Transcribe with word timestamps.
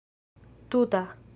tuta 0.69 1.03